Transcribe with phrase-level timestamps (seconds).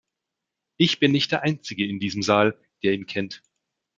[0.77, 3.43] Ich bin nicht der einzige in diesem Saal, der ihn kennt.